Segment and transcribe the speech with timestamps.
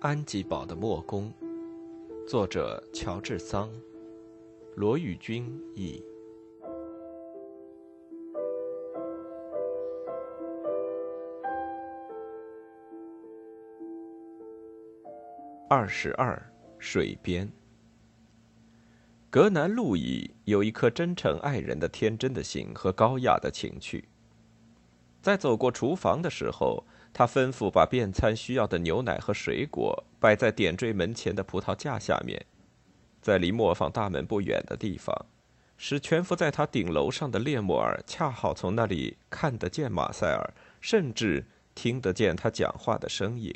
[0.00, 1.32] 安吉堡的墨工，
[2.24, 3.68] 作者乔治桑，
[4.76, 5.44] 罗宇君
[5.74, 6.00] 译。
[15.68, 16.40] 二十二，
[16.78, 17.50] 水边。
[19.28, 24.08] 格南路易有一颗真诚爱人的天真的心和高雅的情趣。
[25.20, 26.84] 在走过厨房的时候。
[27.12, 32.44] 他吩咐把便餐需要的牛奶和水果摆在点缀门前的葡萄架下面，
[33.20, 35.26] 在离磨坊大门不远的地方，
[35.76, 41.44] 使蜷伏在他顶楼上的列莫尔恰好从那里看得见马塞尔，甚至
[41.74, 43.52] 听得见他讲话的声音。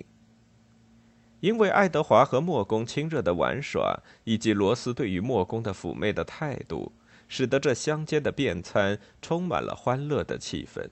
[1.41, 6.93] 因为爱德华和莫公亲热的玩耍，以及罗斯对于莫公的妩媚的态度，
[7.27, 10.89] 使得这乡间的便餐充满了欢乐的气氛。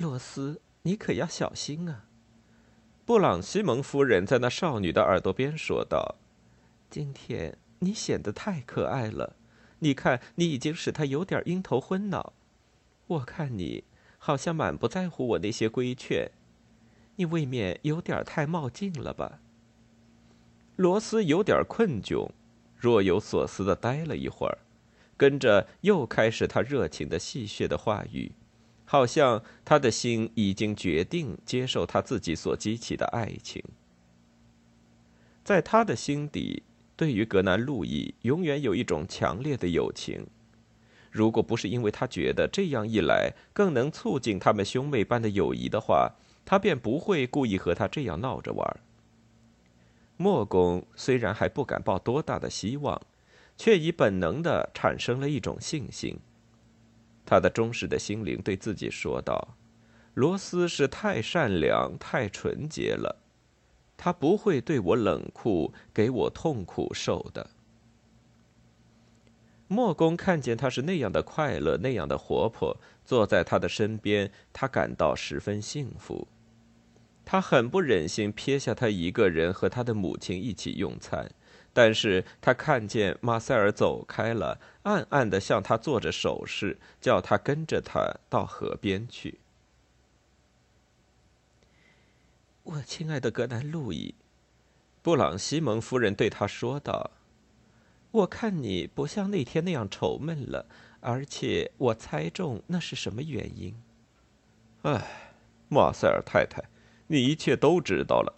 [0.00, 2.06] 罗斯，你可要小心啊！
[3.04, 6.16] 布朗西蒙夫人在那少女的耳朵边说道
[6.88, 9.36] ：“今天你显得太可爱了，
[9.80, 12.32] 你看，你已经使她有点晕头昏脑。
[13.08, 13.84] 我看你
[14.16, 16.30] 好像满不在乎我那些规劝，
[17.16, 19.40] 你未免有点太冒进了吧？”
[20.76, 22.30] 罗斯有点困窘，
[22.74, 24.56] 若有所思的待了一会儿，
[25.18, 28.32] 跟着又开始他热情的戏谑的话语。
[28.90, 33.62] 好像他的心已经决定接受他自己所激起的爱情，
[35.44, 36.64] 在他的心底，
[36.96, 40.26] 对于格南路易永远有一种强烈的友情。
[41.12, 48.80] 如果不是因为他觉得这样一来更能促进他们兄妹般的友谊的话，他便不会故意和他这样闹着玩。
[50.16, 53.00] 莫公虽然还不敢抱多大的希望，
[53.56, 56.18] 却已本能的产生了一种信心。
[57.30, 59.56] 他的忠实的心灵对自己说道
[60.14, 63.22] ：“罗斯是太善良、太纯洁了，
[63.96, 67.50] 他不会对我冷酷，给我痛苦受的。”
[69.68, 76.26] 莫公看见他是那样的快乐，那样的活泼，坐在他的身边，他感到十分幸福。
[77.24, 81.30] 他很不忍心撇下他一个人和他的母亲一起用餐。
[81.72, 89.38] 但是他看见马塞尔走开了，暗暗的向他做着手势，叫他跟着他到河边去。
[92.62, 94.14] 我亲爱的格南路易，
[95.02, 97.10] 布朗西蒙夫人对他说道
[98.10, 100.66] ：“我看你不像那天那样愁闷了，
[101.00, 103.74] 而且我猜中那是什么原因。”
[104.82, 105.32] 哎，
[105.68, 106.62] 马塞尔太太，
[107.06, 108.34] 你一切都知道了。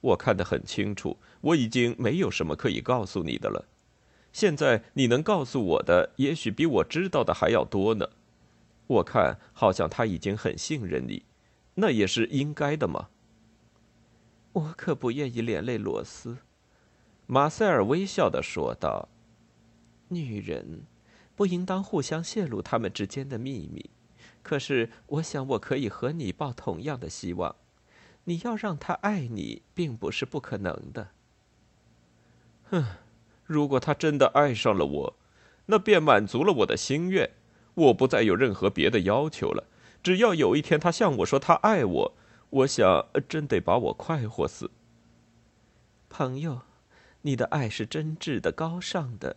[0.00, 3.68] 我看得很清楚，我已经没有什么可以告诉你的了。
[4.32, 8.08] 现在你能告诉我的，也许比我知道的还要多呢。
[8.86, 11.24] 我看好像他已经很信任你，
[11.74, 13.08] 那也是应该的嘛。
[14.52, 16.38] 我可不愿意连累罗斯。”
[17.26, 19.08] 马塞尔微笑的说道
[20.08, 20.82] ，“女人
[21.34, 23.90] 不应当互相泄露他们之间的秘密，
[24.42, 27.56] 可是我想我可以和你抱同样的希望。”
[28.24, 31.08] 你要让他爱你，并不是不可能的。
[32.72, 32.84] 哼，
[33.44, 35.16] 如果他真的爱上了我，
[35.66, 37.30] 那便满足了我的心愿。
[37.74, 39.64] 我不再有任何别的要求了。
[40.02, 42.14] 只要有一天他向我说他爱我，
[42.50, 44.70] 我想真得把我快活死。
[46.10, 46.62] 朋友，
[47.22, 49.36] 你的爱是真挚的、高尚的，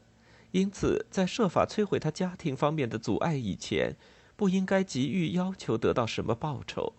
[0.51, 3.95] 因此在设法摧毁他家庭方面的阻碍以前，
[4.35, 6.93] 不应该急于要求得到什么报酬。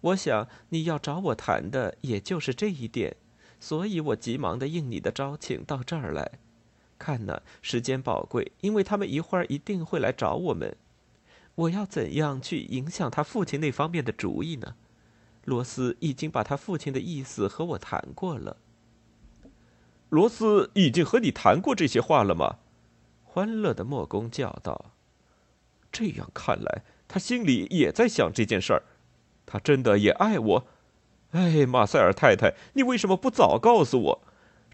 [0.00, 3.16] 我想你要找我谈的也就是这一点，
[3.58, 6.32] 所以我急忙的应你的招请到这儿来。
[6.98, 10.76] 看呐，时间宝贵，因为他们一会儿一定会来找我们。
[11.54, 14.76] 我要怎样去影响他父亲那方面的主意呢？
[15.44, 18.56] 罗斯已经把他父亲的意思和我谈过了。
[20.08, 22.58] 罗斯已经和你谈过这些话了吗？
[23.22, 24.92] 欢乐的莫公叫道。
[25.92, 28.82] 这样看来，他心里也在想这件事儿。
[29.44, 30.66] 他真的也爱我，
[31.36, 34.22] 哎，马塞尔太太，你为什么不早告诉我？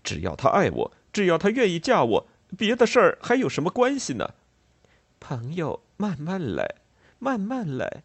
[0.05, 4.35] 只要他爱我，只要他愿意嫁我，别的事儿还有什么关系呢？
[5.19, 6.77] 朋友，慢慢来，
[7.19, 8.05] 慢慢来。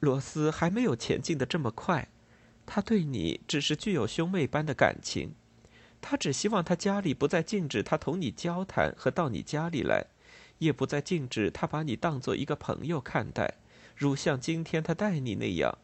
[0.00, 2.08] 罗斯还没有前进的这么快，
[2.64, 5.34] 他对你只是具有兄妹般的感情，
[6.00, 10.06] 他只希望他家里不再禁止他同你交谈和到你家里来，
[10.60, 13.56] 也不再禁止他把你当做一个朋友看待。
[13.94, 15.76] 如像今天他待你那样，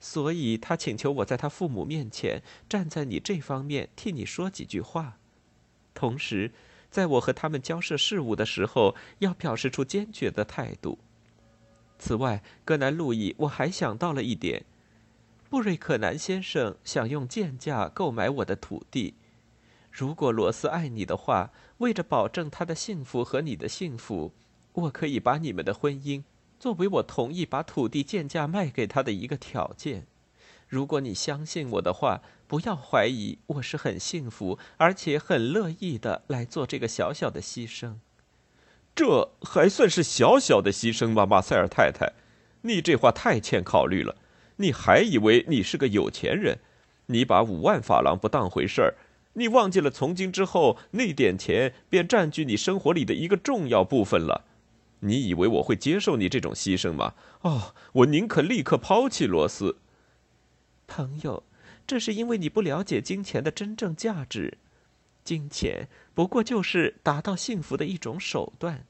[0.00, 5.18] 所以他请求我在他父母面前站在你这方面替你说几句话，
[5.94, 6.50] 同时，
[6.90, 10.98] 在我和他们交涉事务的时候，要表示出坚决的态度。
[11.98, 14.64] 此外，格南路易，我还想到了一点，
[15.50, 19.14] 布瑞克南先生想用贱价购买我的土地。
[19.90, 24.32] 如果罗斯爱你的话，为着保证他的幸福和你的幸福，
[24.72, 26.22] 我可以把你们的婚姻
[26.60, 30.06] 作为我同意把土地贱价卖给他的一个条件。
[30.68, 37.94] 如果你相信我的话，不要怀疑，我是很幸福，而且很乐意的来做这个小小的牺牲。
[38.94, 42.12] 这还算是小小的牺牲吗，马塞尔太太？
[42.60, 44.16] 你这话太欠考虑了。
[44.56, 46.58] 你还以为你是个有钱人？
[47.06, 48.94] 你把五万法郎不当回事儿？
[49.32, 54.44] 你忘记了，从今之后那点钱便占据你生活里的一个重要部分了。
[55.00, 57.14] 你以为我会接受你这种牺牲吗？
[57.42, 59.78] 哦，我宁可立刻抛弃罗斯。
[60.86, 61.42] 朋友，
[61.86, 64.58] 这是因为你不了解金钱的真正价值。
[65.22, 68.86] 金钱不过就是达到幸福的一种手段。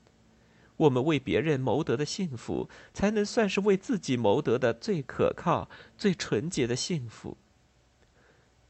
[0.76, 5.68] 我们为别人谋得的幸福，才能算是为自己谋得的最可靠、
[5.98, 7.36] 最纯洁的幸福。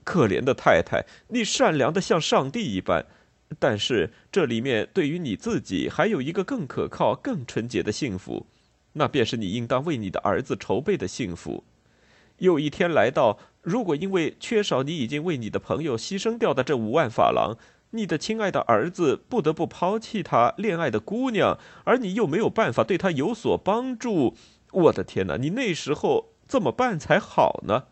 [0.03, 3.07] 可怜的太太，你善良的像上帝一般，
[3.59, 8.47] 但是这里面对于你自己还有一个更可靠、更纯洁的幸福，
[8.93, 11.65] 那便是你应当为你的儿子筹备的幸福。
[12.39, 17.59] 有一天来到，如果因为缺少你已经为你的朋友牺牲掉的这五万法郎，
[17.91, 24.37] 你的亲爱的儿子不得不抛弃他恋爱的姑娘，而你又没有办法对他有所帮助。
[24.73, 25.37] 我的天哪！
[25.37, 27.87] 你那时候怎么办才好呢？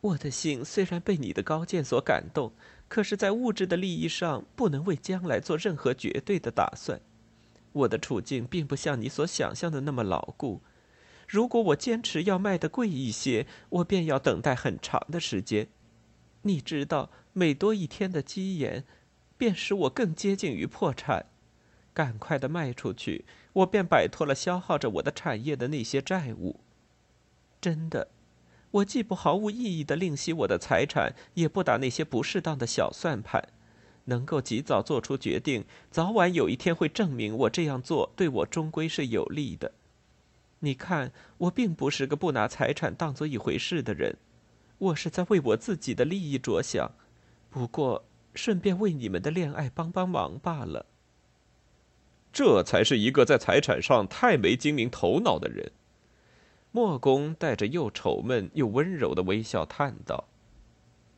[0.00, 2.52] 我的心虽然被你的高见所感动，
[2.88, 7.00] 可是，在物质的利益上不能为将来做任何绝对的打算。
[7.72, 10.62] 我的处境并不像你所想象的那么牢固。
[11.26, 15.68] 如果我坚持要卖的贵一些，我便要等待很长的时间。
[16.42, 17.10] 你知道。
[17.38, 18.82] 每多一天的积盐，
[19.36, 21.26] 便使我更接近于破产。
[21.92, 26.60] 赶快的卖出去，我便摆脱了消耗着我的产业的那些债务。
[27.60, 28.08] 真的，
[28.76, 33.48] 我既不毫无意义的吝惜我的财产，也不打那些不适当的小算盘。
[34.08, 39.72] 能够及早做出决定，早晚有一天会证明我这样做对我终归是有利的。
[40.60, 44.16] 你看，我并不是个不拿财产当做一回事的人，
[44.78, 46.92] 我是在为我自己的利益着想。
[47.50, 50.86] 不过，顺便为你们的恋爱帮帮忙罢了。
[52.32, 55.72] 这才是一个在财产上太没精明头脑的人。
[56.76, 60.28] 莫公带着又丑闷又温柔的微笑叹道：“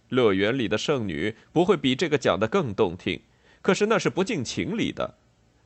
[0.09, 3.23] 乐园里的圣女不会比这个讲的更动听，
[3.61, 5.17] 可是那是不近情理的。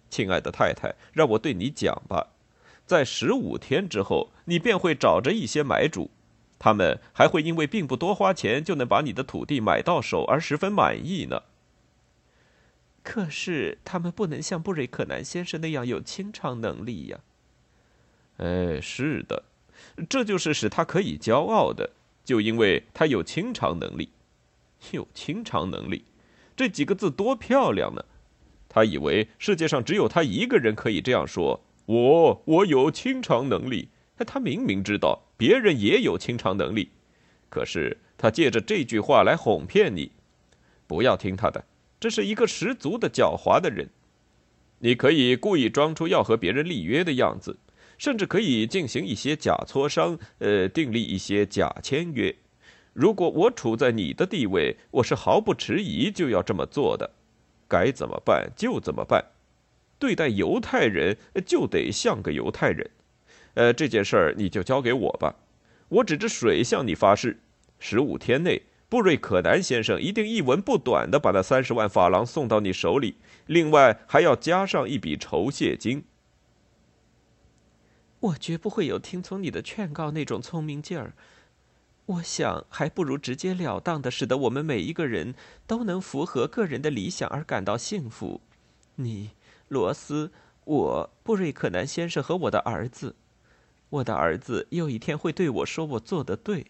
[0.08, 2.28] 亲爱的太太，让我对你讲吧，
[2.86, 6.10] 在十五天之后，你便会找着一些买主。”
[6.58, 11.42] 他们还会因为并不多花钱就能把你的土地买到手而十分满意呢。
[13.02, 17.20] 可是他们不能像布瑞克南先生那样有清偿能力呀。
[18.38, 19.42] 哎，是的，
[20.08, 21.90] 这就是使他可以骄傲的，
[22.24, 24.08] 就因为他有清偿能力。
[24.90, 26.04] 有清偿能力，
[26.56, 28.04] 这几个字多漂亮呢！
[28.68, 33.88] 他以为世界上只有他一个人可以这样说：“我，我有清偿能力。”
[34.26, 36.90] 他明明知道别人也有清偿能力，
[37.48, 40.12] 可是他借着这句话来哄骗你。
[40.86, 41.64] 不要听他的，
[41.98, 43.88] 这是一个十足的狡猾的人。
[44.78, 47.56] 你可以故意装出要和别人立约的样子，
[48.02, 52.34] 甚至可以进行一些假磋商，呃，订立一些假签约。
[52.92, 57.08] 如果我处在你的地位，我是毫不迟疑就要这么做的。
[57.68, 59.24] 该怎么办就怎么办。
[60.00, 61.16] 对待犹太人
[61.46, 62.90] 就得像个犹太人。
[63.54, 65.36] 呃，这件事儿你就交给我吧，
[65.88, 67.38] 我指着水向你发誓，
[67.78, 73.14] 十五天内，布瑞可南先生一定一文不短的把那三十万法郎送到你手里，
[73.46, 76.02] 另外还要加上一笔酬谢金。
[78.22, 81.14] 我绝不会有听从你的劝告那种聪明劲儿，
[82.06, 85.34] 我想还不如直截了当的，使得我们每一个人
[85.66, 88.40] 都能符合个人的理想而感到幸福。
[88.94, 89.30] 你，
[89.66, 90.30] 罗斯，
[90.64, 93.16] 我，布瑞克南先生和我的儿子。
[93.90, 96.68] 我的儿子有一天会对我说：“我做的对。”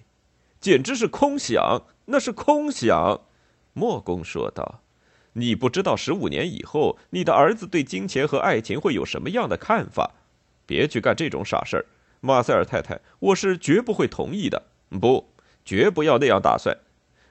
[0.59, 3.21] 简直是空想，那是空想。”
[3.75, 4.81] 莫公说道。
[5.35, 10.13] “你不知道十五年以后，你的儿子对金钱和爱情会有什么样的看法。
[10.67, 11.87] 别去干这种傻事儿，
[12.21, 14.63] 马塞尔太太，我是绝不会同意的。
[15.01, 15.29] 不，
[15.65, 16.77] 绝不要那样打算。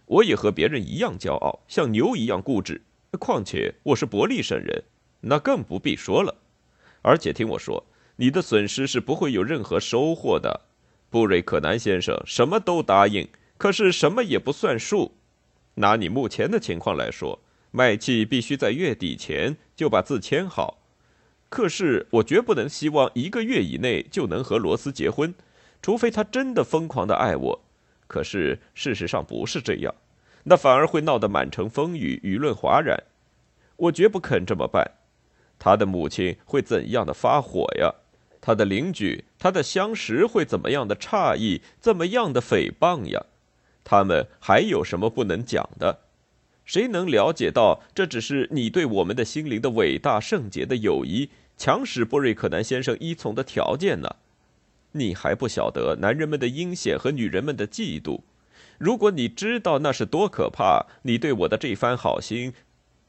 [0.05, 2.81] 我也和别人一样骄傲，像牛一样固执。
[3.19, 4.83] 况且我是伯利省人，
[5.21, 6.35] 那更不必说了。
[7.01, 7.85] 而且听我说。”
[8.17, 10.61] 你的损失是不会有任何收获的，
[11.09, 15.13] 布瑞克南先生什么都答应，可是什么也不算数。
[15.75, 17.39] 拿你目前的情况来说，
[17.71, 20.80] 麦契必须在月底前就把字签好。
[21.51, 25.33] 可是我绝不能希望一个月以内就能和罗斯结婚，
[25.81, 27.61] 除非他真的疯狂的爱我。
[28.07, 29.93] 可是事实上不是这样，
[30.45, 33.03] 那反而会闹得满城风雨，舆论哗然。
[33.75, 34.91] 我绝不肯这么办。
[35.59, 37.93] 他的母亲会怎样的发火呀？
[38.39, 43.25] 他的邻居、他的相识会怎么样的诧异，怎么样的诽谤呀？
[43.83, 45.99] 他们还有什么不能讲的？
[46.63, 51.29] 谁能了解到这只是你对我们的心灵的伟大圣洁的友谊，
[51.61, 54.15] 强使布瑞克南先生依从的条件呢？
[54.93, 58.21] 你还不晓得男人们的阴险和女人们的嫉妒。
[58.79, 62.53] 如果你知道那是多可怕，你对我的这番好心，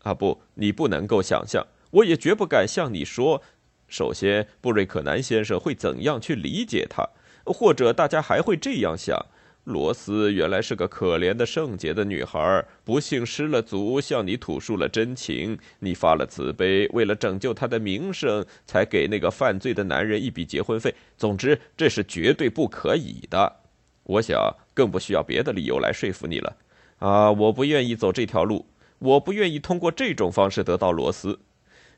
[0.02, 1.66] 啊不，你不能够想象。
[1.92, 3.42] 我也绝不敢向你说。
[3.88, 7.08] 首先，布瑞克南先生会怎样去理解他？
[7.46, 9.18] 或者大家还会这样想：
[9.64, 20.92] 罗斯原来是个可怜的圣洁的女孩，不幸失了足，向你吐述了真情，你发了慈悲，为了拯救她的名声，才给那个犯罪的男人一笔结婚费。
[21.16, 23.60] 总之，这是绝对不可以的。
[24.02, 26.56] 我想，更不需要别的理由来说服你了。
[26.98, 28.66] 啊，我不愿意走这条路，
[28.98, 31.38] 我不愿意通过这种方式得到罗斯。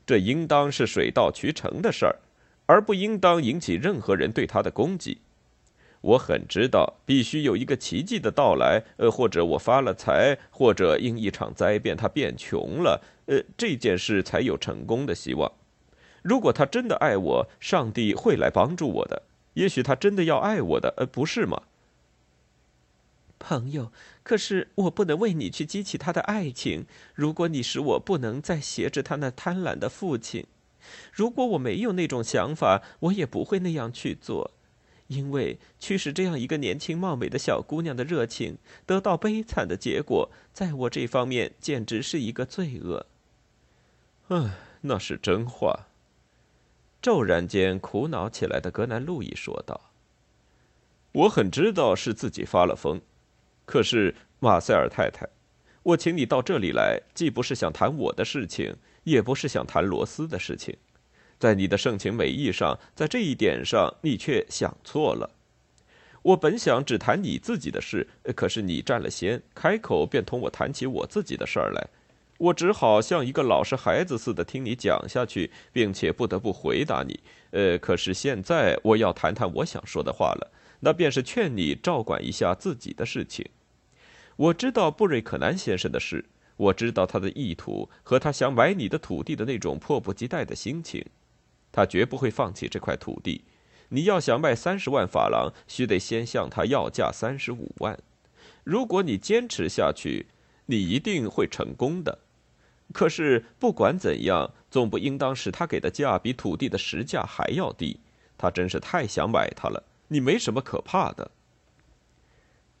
[0.05, 2.15] 这应当是水到渠成的事儿，
[2.67, 5.17] 而不应当引起任何人对他的攻击。
[6.05, 15.51] 我很知道，必须有一个奇迹的到来，呃，或者我发了财，或者因一场灾变他变穷了，呃，这件事才有成功的希望。
[16.21, 19.23] 如果他真的爱我，上帝会来帮助我的。
[19.55, 21.63] 也许他真的要爱我的，呃，不是吗？
[23.39, 26.85] 朋友，可是我不能为你去激起他的爱情。
[27.15, 30.45] 如果你使我不能再挟着他那贪婪的父亲，
[31.11, 34.51] 如果我没有那种想法，我也不会那样去做，
[35.07, 43.05] 因为驱使这样一个年轻貌美的小姑娘的热情得到悲惨的结果，在我这方面简直是一个罪恶。
[44.29, 45.87] 唉，那是真话。
[47.01, 49.91] 骤然间苦恼起来的格南路易说道
[51.13, 52.99] ：“我很知道是自己发了疯。”
[53.67, 55.27] 可是，马塞尔太太，
[55.83, 60.75] 我请你到这里来，既不是想谈我的事情，也不是想谈罗斯的事情。
[61.39, 65.29] 在你的盛情美意上，在这一点上，你却想错了。
[66.21, 71.87] 我本想只谈你自己的事，可是你占了先，开口便同我谈起我自己的事儿来，
[72.37, 77.19] 我只好像一个老实孩子似的听你讲下去，并且不得不回答你。
[77.51, 80.51] 呃，可是现在我要谈谈我想说的话了。
[80.81, 83.47] 那便是劝你照管一下自己的事情。
[84.35, 86.25] 我知道布瑞克南先生的事，
[86.57, 91.03] 我知道他的意图和他想买你的土地的那种迫不及待的心情。
[91.75, 93.43] 他绝不会放弃这块土地。
[93.89, 97.99] 你要想卖三十万法郎，须得先向他要价三十五万。
[98.63, 100.27] 如果你坚持下去，
[100.67, 102.19] 你一定会成功的。
[102.93, 107.99] 可是不管怎样，总不应当使他给的价比土地的实价还要低。
[108.37, 109.83] 他真是太想买它了。
[110.07, 111.31] 你没什么可怕的，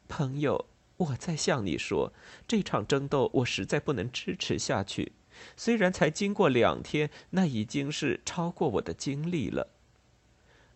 [0.07, 0.67] 朋友。
[0.97, 2.13] 我在向你说，
[2.47, 5.11] 这场争斗我实在不能支持下去。
[5.55, 9.67] 虽然才经过两天，那已经是超过我的精力了。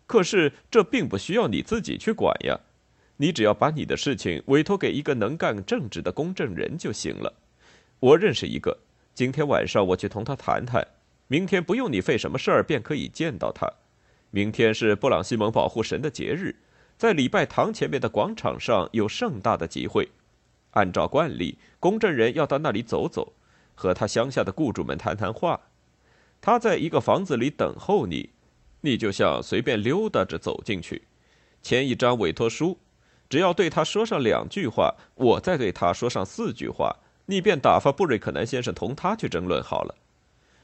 [0.08, 2.60] 可是这并不需要你自己去管呀，
[3.18, 7.34] 你只要把你的事情委托给一个能干正直的公证人就行了。
[8.00, 8.80] 我认识一个，
[9.14, 10.88] 今天晚上我去同他谈谈，
[11.28, 13.72] 明天不用你费什么事儿便可以见到他。
[14.32, 16.56] 明天是布朗西蒙保护神的节日，
[16.98, 20.10] 在礼拜堂前面的广场上有盛大的集会。
[20.72, 23.34] 按照惯例，公证人要到那里走走，
[23.80, 25.58] 和他乡下的雇主们谈谈话。
[26.42, 28.32] 他在一个房子里等候你，
[28.82, 31.04] 你就像随便溜达着走进去，
[31.64, 32.78] 签一张委托书。
[33.30, 39.96] 只要对他说上两句话，我再对他说上四句话，你便打发布瑞克南先生同他去争论好了。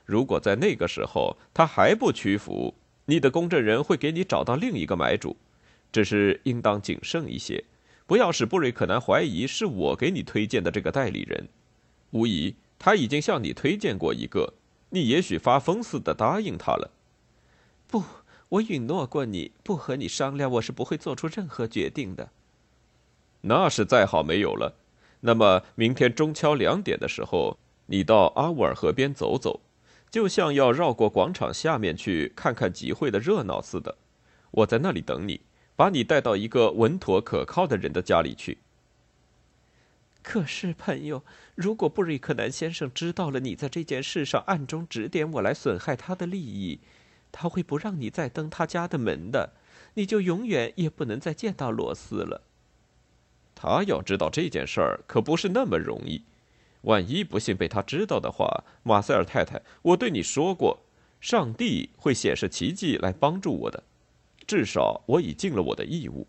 [0.03, 5.37] 如果在那个时候他还不屈服，你的公证人会给你找到另一个买主，
[5.93, 7.63] 只是应当谨慎一些，
[8.05, 11.47] 不要使布瑞克南怀疑是我给你推荐的这个代理人。
[12.11, 12.55] 无疑，
[12.85, 14.53] 他已经向你推荐过一个，
[14.91, 16.91] 你也许发疯似的答应他了。
[17.87, 18.03] 不，
[18.47, 22.29] 我允诺过你，不和你商量，我是不会做出任何决定的。
[23.41, 24.75] 那是再好没有了。
[25.21, 29.61] 那么，明天中敲两点的时候，你到阿沃尔河边走走。
[30.11, 33.97] 就像要绕过广场下面去看看集会的热闹似的，
[34.51, 35.41] 我在那里等你，
[35.75, 38.59] 把你带到一个稳妥可靠的人的家里去。
[40.25, 46.79] 可是，朋友，如果布瑞克南先生知道了你在这件事上暗中指点我来损害他的利益，
[47.31, 49.53] 他会不让你再登他家的门的，
[49.93, 52.41] 你就永远也不能再见到罗斯了。
[53.53, 56.23] 他要知道这件事儿，可不是那么容易。
[56.81, 60.79] 万一不幸被他知道的话，马塞尔太太，我对你说过，
[61.21, 63.83] 上帝会显示奇迹来帮助我的，
[64.47, 66.25] 至少我已尽了我的义务。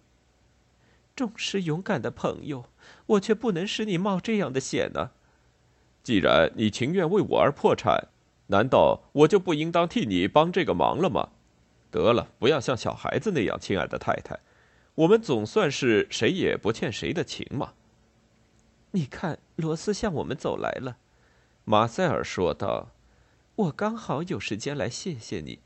[1.16, 2.66] 忠实勇敢的朋友，
[3.06, 5.10] 我却不能使你冒这样的险呢。
[6.02, 8.08] 既然你情愿为我而破产，
[8.48, 11.30] 难道我就不应当替你帮这个忙了吗？
[11.90, 14.38] 得了，不要像小孩子那样，亲爱的太太，
[14.94, 17.72] 我们总算是谁也不欠谁的情嘛。
[18.90, 20.98] 你看，罗斯向我们走来了，
[21.64, 22.90] 马塞尔说道
[23.56, 25.60] ：“我刚好有时间来谢谢你。”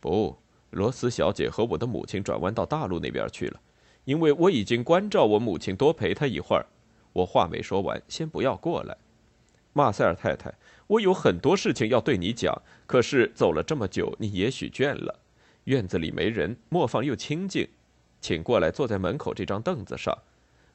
[0.00, 0.38] 不，
[0.70, 3.60] 罗斯小姐和我的母亲转弯到大陆那边去了，
[4.08, 6.64] 因为我已经关照我母亲多陪她一会儿。
[7.12, 8.96] 我话没说完，先不要过来，
[9.74, 10.50] 马塞尔太太，
[10.86, 12.58] 我有很多事情要对你讲。
[12.86, 15.20] 可是走了这么久，你也许倦了。
[15.64, 17.68] 院子里没人，磨坊又清静，
[18.18, 20.16] 请过来坐在门口这张凳子上。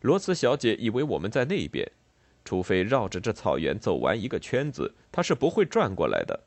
[0.02, 1.92] 罗斯小姐以为我们在那边，
[2.46, 6.40] 除非绕着这草原走完一个圈子，她是不会转过来的。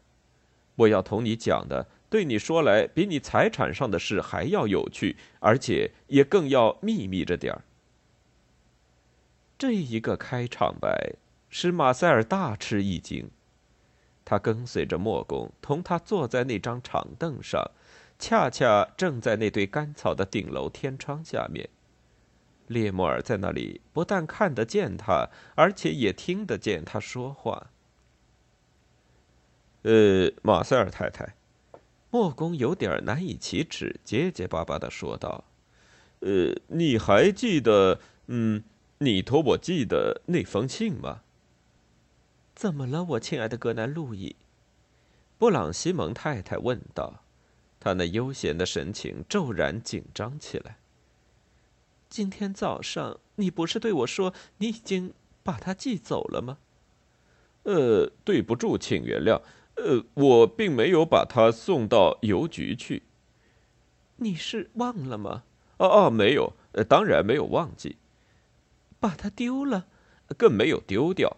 [0.77, 1.89] 我要同你讲的。
[2.09, 7.63] 对你说来，比你财产上的事还要有趣，而且也更要秘密着点儿。
[9.59, 11.15] 这一个开场白
[11.49, 13.31] 使马塞尔大吃一惊。
[14.25, 17.71] 他跟随着莫公同他坐在那张长凳上，
[18.19, 21.69] 恰恰正在那堆干草的顶楼天窗下面。
[22.67, 27.71] 列莫尔在那里不但看得见他，而且也听得见他说话。
[29.83, 31.36] 呃，马塞尔太太。
[32.17, 35.45] 莫公有点难以启齿，结结巴巴的说道
[36.21, 38.65] ：“呃，你还记得，嗯，
[39.01, 41.21] 你托我寄的那封信吗
[42.57, 44.35] ？”“怎么了，我亲爱的格南路易？”
[45.37, 47.23] 布朗西蒙太太问道，
[47.79, 50.79] 她那悠闲的神情骤然紧张起来。
[52.09, 56.57] “今天早上，你不是对我说你已经把它寄走了吗
[57.65, 59.43] ？”“呃，对不住，请原谅。”
[59.77, 63.03] 呃，我并没有把它送到邮局去。
[64.17, 65.45] 你是忘了吗？
[65.79, 66.55] 哦哦，没有，
[66.89, 67.97] 当然没有忘记。
[68.99, 69.87] 把它丢了？
[70.37, 71.37] 更没有丢掉，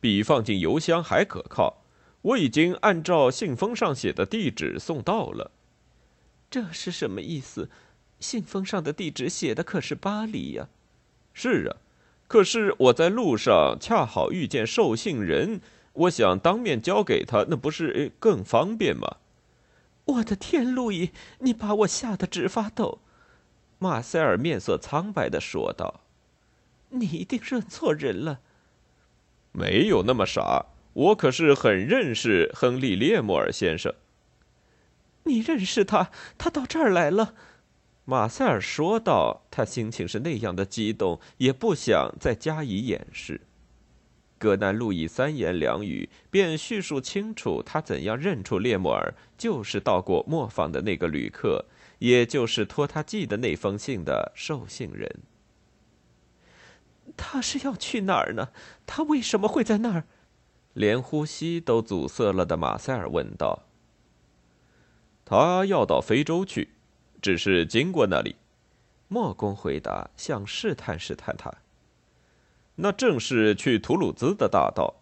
[0.00, 1.82] 比放进邮箱还可靠。
[2.22, 5.50] 我已经按照信封上写的地址送到了。
[6.48, 7.68] 这是什么意思？
[8.20, 10.68] 信封上的地址写的可是巴黎呀。
[11.32, 11.76] 是啊，
[12.28, 15.60] 可是我在路上恰好遇见受信人。
[16.00, 19.16] 我想当面交给他，那不是更方便吗？
[20.06, 21.10] 我的天，路易，
[21.40, 23.00] 你把我吓得直发抖。
[23.78, 26.00] 马塞尔面色苍白的说道
[26.90, 28.40] ：“你一定认错人了。”
[29.52, 33.94] 没有那么傻，我可是很认识亨利·列莫尔先生。
[35.24, 36.10] 你认识他？
[36.38, 37.34] 他到这儿来了。
[38.04, 43.42] 马塞尔说道，他心情是那样的激动，也不想再加以掩饰。
[44.40, 51.66] 格南路易三言两语便叙述清楚他怎样认出列莫尔就是到过磨坊的那个旅客，
[51.98, 55.20] 也就是托他寄的那封信的受信人。
[57.18, 58.48] 他是要去哪儿呢？
[58.86, 60.04] 他为什么会在那儿？
[60.72, 63.64] 连呼吸都阻塞了的马塞尔问道。
[65.26, 66.70] 他要到非洲去，
[67.20, 68.36] 只是经过那里。
[69.08, 71.52] 莫公回答，想试探试探他。
[72.82, 74.94] 那正是去图鲁兹的大道，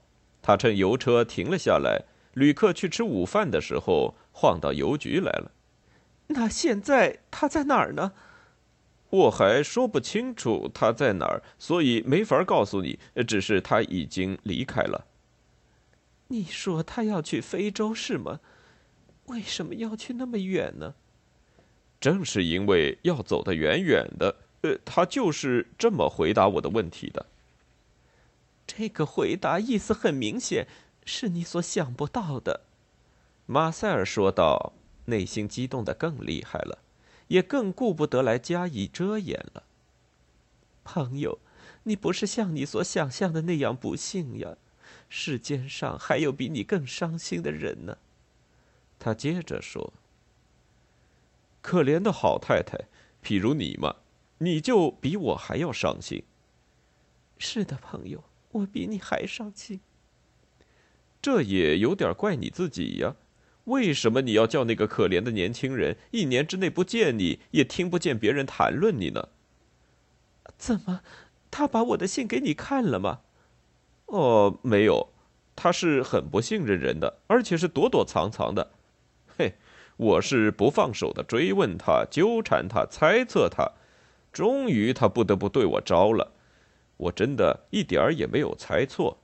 [0.43, 2.03] 他趁油车停了下来，
[2.35, 5.53] 旅客去吃午饭的时候，晃到邮局来了。
[6.27, 8.13] 那现在他在哪儿呢？
[9.11, 12.99] 我还说不清楚他在哪儿，所以没法告诉你。
[13.27, 15.07] 只是他已经离开了。
[16.27, 18.41] 你说他要去非洲是吗？
[19.27, 20.95] 为什么要去那么远呢？
[22.01, 27.25] 正是因为要走得远远的，呃，他就是这么回答我的问题的。
[28.69, 30.69] 这个回答意思很明显，
[31.07, 32.61] 是你所想不到的。”
[33.47, 34.75] 马塞尔说道，
[35.07, 36.81] 内心激动的更厉害了，
[37.29, 39.65] 也更顾不得来加以遮掩了。
[40.85, 41.39] 朋友，
[41.85, 44.59] 你不是像你所想象的那样不幸呀，
[45.09, 47.97] 世间上还有比你更伤心的人呢。
[48.99, 49.95] 他接着说
[51.63, 52.87] ：“可怜的好太太，
[53.25, 53.97] 譬如你嘛，
[54.39, 56.23] 你就比我还要伤心。”
[57.39, 58.25] 是的，朋友。
[58.53, 59.81] 我比你还伤心，
[61.21, 63.17] 这也有点怪你自己呀。
[63.65, 69.29] 为什么你要叫那个可怜的年轻人一年之内不见你，也听不见别人谈论你呢？
[70.57, 71.03] 怎么，
[71.51, 73.21] 他把我的信给你看了吗？
[74.07, 75.11] 哦，没有，
[75.55, 78.71] 他是很不信任人的，而且是躲躲藏藏的。
[79.37, 79.57] 嘿，
[79.99, 83.73] 我是不放手的追问他，纠缠他，猜测他，
[84.33, 86.33] 终于他不得不对我招了。
[86.99, 89.19] 我真的一点儿也没有猜错，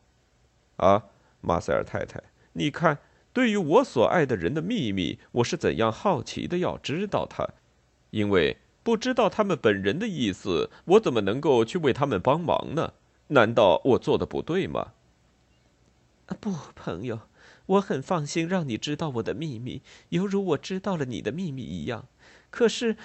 [0.76, 1.04] 啊，
[1.40, 2.22] 马塞尔太太，
[2.54, 2.98] 你看，
[3.32, 7.48] 对于我所爱的人的秘密，我是怎样好奇的要知道他，
[8.10, 12.94] 因为不知道他们本人的意思，我怎么能够去为他们帮忙呢？
[13.28, 14.92] 难道我做的不对吗？
[16.40, 17.20] 不，朋友，
[17.66, 22.06] 我很放心让你知道我的秘密，犹如我知道了你的秘密一样。
[22.50, 22.96] 可是，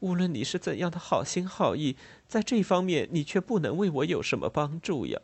[0.00, 5.20] 无论你是怎样的好心好意，在这方面你却不能为我有什么帮助呀。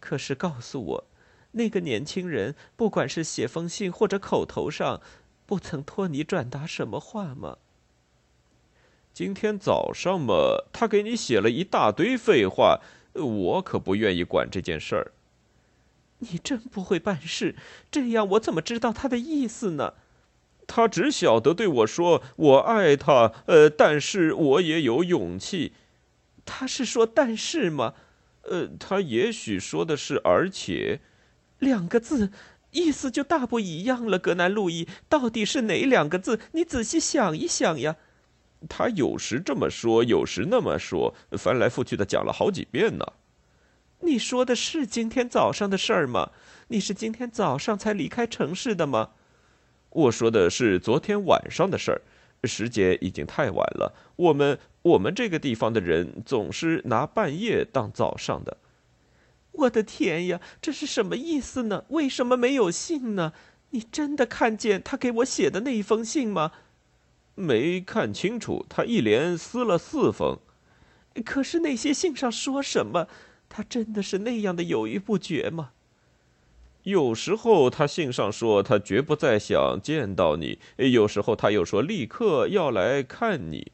[0.00, 1.04] 可是，告诉我，
[1.52, 5.00] 那个年轻人，不管是写封信或者口头上，
[5.46, 7.58] 不曾托你转达什么话吗？
[9.12, 12.80] 今天早上嘛，他给你写了一大堆废话，
[13.14, 15.12] 我可不愿意管这件事儿。
[16.18, 17.56] 你真不会办事，
[17.90, 19.94] 这样我怎么知道他的意思呢？
[20.74, 25.72] 他只晓得对我说：“我爱他，呃，但是我也有勇气。”
[26.44, 27.94] 他是说“但是”吗？
[28.42, 30.98] 呃，他也许说的是“而且”，
[31.60, 32.32] 两个字，
[32.72, 34.18] 意思就大不一样了。
[34.18, 36.40] 格南路易，到底是哪两个字？
[36.50, 37.94] 你仔细想一想呀。
[38.68, 43.06] 他有时这么说，有时那么说，翻来覆去的讲了好几遍呢。
[44.00, 46.32] 你说的是今天早上的事儿吗？
[46.66, 49.10] 你是今天早上才离开城市的吗？
[49.94, 52.02] 我说的是昨天晚上的事儿，
[52.42, 53.94] 时间已经太晚了。
[54.16, 58.56] 我们我们这个地方的人总是拿半夜当早上的。
[59.52, 61.84] 我的天呀，这是什么意思呢？
[61.90, 63.32] 为什么没有信呢？
[63.70, 66.50] 你真的看见他给我写的那一封信吗？
[67.36, 70.38] 没看清楚，他一连撕了四封。
[71.24, 73.06] 可是那些信上说什么？
[73.48, 75.70] 他真的是那样的犹豫不决吗？
[76.84, 83.72] 有时候他信上说他绝不再想见到你，有时候他又说立刻要来看你。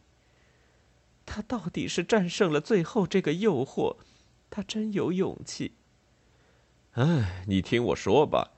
[1.26, 3.96] 他到底是战胜了最后这个诱惑，
[4.48, 5.72] 他真有勇气。
[6.92, 8.52] 哎，你听我说吧，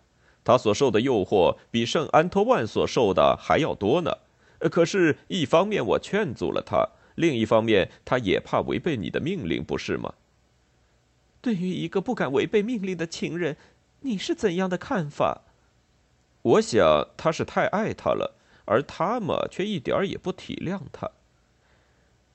[0.44, 4.18] 他所受的诱惑比圣安托万所受的还要多呢。
[4.70, 10.14] 可是，一方面我劝阻了他，另一方面他也怕违背你的命令，不是吗？
[11.40, 13.56] 对于一个不敢违背命令的情人，
[14.02, 15.42] 你是怎样的看法？
[16.42, 21.10] 我想他是太爱他了，而他嘛，却一点儿也不体谅他。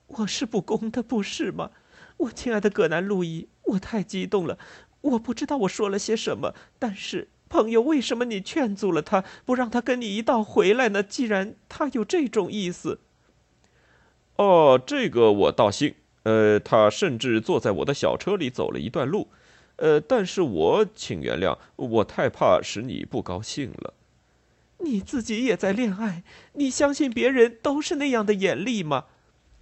[0.07, 1.71] 我是不公的，不是吗？
[2.17, 4.57] 我亲爱的葛南路易，我太激动了，
[5.01, 7.29] 我不知道我说了些什么，但是。
[7.49, 11.01] 朋友，为什么你劝阻了他，不让他跟你一道回来呢？
[11.01, 12.99] 既然他有这种意思，
[14.35, 15.95] 哦，这个我倒信。
[16.23, 19.29] 呃，他甚至坐在我的小车里走了一段路。
[19.77, 23.93] 呃，但是我请原谅，我太怕使你不高兴了。
[24.79, 29.05] 你自己也在恋爱，你相信别人都是那样的眼力吗？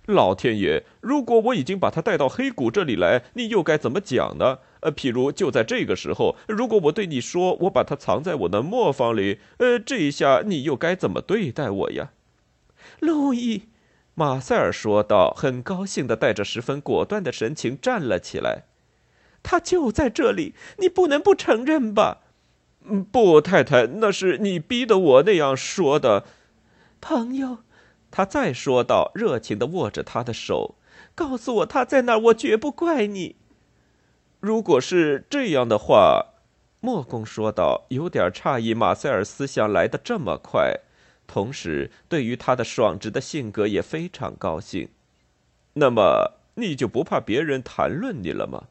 [0.08, 4.60] 老天爷，如果我已经把他带到黑谷这里来，你又该怎么讲呢？
[4.82, 12.12] 呃，譬如就在这个时候，如果我对你说我把它藏在我的磨坊里，呃，这一下你又该怎么对待我呀？
[13.00, 13.64] 路易，
[14.14, 18.66] 马塞尔说道，很高兴的带着十分果断的神情站了起来。
[19.46, 22.24] 他就在这里，你不能不承认吧？
[22.88, 26.26] 嗯，不，太太，那是你逼得我那样说的。
[27.00, 27.60] 朋友，
[28.10, 30.74] 他再说道，热情的握着他的手，
[31.14, 33.36] 告诉我他在哪儿，我绝不怪你。
[34.40, 36.34] 如果是这样的话，
[36.80, 40.80] 莫公说道，有点诧异马塞尔思想来得这么快，
[41.28, 44.90] 同时对于他的爽直的性格也非常高兴。
[45.74, 48.66] 那么你就不怕别人谈论你了吗？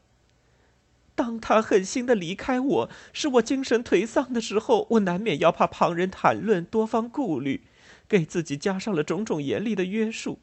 [1.15, 7.61] 当他狠心的离开我，使我精神颓丧的时候，我难免要怕旁人谈论，多方顾虑，
[8.07, 10.39] 给自己加上了种种严厉的约束。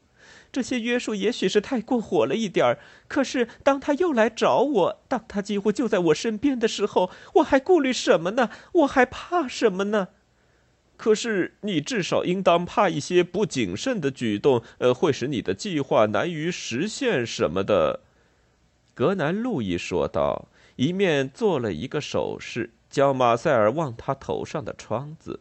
[0.51, 8.49] 这些约束也许是太过火了一点儿，可是当他又来找我，当他几乎就在我身边的时候，我还顾虑什么呢？
[8.73, 10.09] 我还怕什么呢？
[10.95, 18.01] 可是你至少应当怕一些不谨慎的举动，呃，会使你的计划难于实现什么的。
[18.93, 25.39] 格南路易说道，一面做了一个手势，叫马塞尔望他头上的窗子。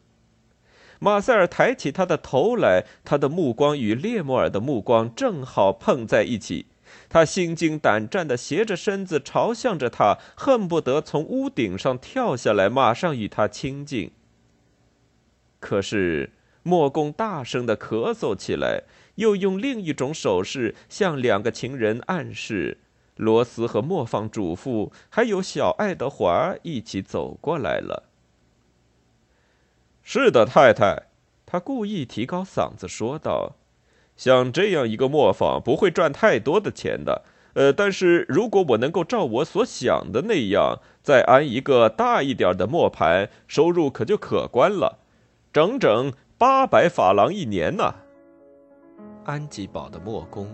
[0.98, 6.66] 马塞尔抬起他的头来，他的目光与列莫尔的目光正好碰在一起。
[7.08, 14.12] 他心惊胆战地斜着身子朝向着他，恨不得从屋顶上跳下来，马上与他亲近。
[15.58, 16.30] 可是
[16.62, 18.82] 莫公大声地咳嗽起来，
[19.16, 22.78] 又用另一种手势向两个情人暗示：
[23.16, 28.04] 罗斯和磨坊主妇还有小爱德华一起走过来了。
[30.02, 31.04] 是的，太太，
[31.46, 33.52] 他故意提高嗓子说道
[34.16, 37.22] ：“像这样一个磨坊不会赚太多的钱的。
[37.54, 45.00] 呃，但是如果我能够照我所想的那样，再安一个大一点的磨盘，收入可就可观了，
[45.52, 47.94] 整整八百法郎一年呢。”
[49.24, 50.48] 安吉堡的磨工，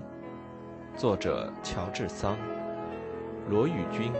[0.98, 2.36] 作者乔治桑，
[3.48, 4.12] 罗宇军。